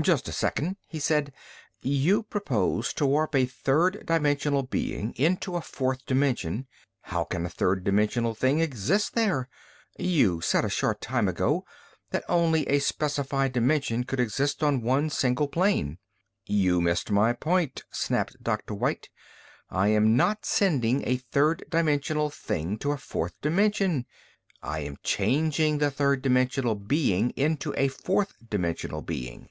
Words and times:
"Just 0.00 0.26
a 0.26 0.32
second," 0.32 0.74
he 0.88 0.98
said. 0.98 1.32
"You 1.80 2.24
propose 2.24 2.92
to 2.94 3.06
warp 3.06 3.36
a 3.36 3.46
third 3.46 4.04
dimensional 4.04 4.64
being 4.64 5.12
into 5.14 5.54
a 5.54 5.60
fourth 5.60 6.04
dimension. 6.04 6.66
How 7.02 7.22
can 7.22 7.46
a 7.46 7.48
third 7.48 7.84
dimensional 7.84 8.34
thing 8.34 8.58
exist 8.58 9.14
there? 9.14 9.48
You 9.96 10.40
said 10.40 10.64
a 10.64 10.68
short 10.68 11.00
time 11.00 11.28
ago 11.28 11.64
that 12.10 12.24
only 12.28 12.66
a 12.68 12.80
specified 12.80 13.52
dimension 13.52 14.02
could 14.02 14.18
exist 14.18 14.64
on 14.64 14.82
one 14.82 15.10
single 15.10 15.46
plane." 15.46 15.98
"You 16.44 16.78
have 16.80 16.82
missed 16.82 17.12
my 17.12 17.32
point," 17.32 17.84
snapped 17.92 18.42
Dr. 18.42 18.74
White. 18.74 19.10
"I 19.70 19.88
am 19.90 20.16
not 20.16 20.44
sending 20.44 21.06
a 21.06 21.18
third 21.18 21.62
dimensional 21.70 22.30
thing 22.30 22.78
to 22.78 22.90
a 22.90 22.96
fourth 22.98 23.40
dimension. 23.40 24.06
I 24.60 24.80
am 24.80 24.96
changing 25.04 25.78
the 25.78 25.92
third 25.92 26.20
dimensional 26.20 26.74
being 26.74 27.30
into 27.36 27.72
a 27.76 27.86
fourth 27.86 28.32
dimensional 28.50 29.00
being. 29.00 29.50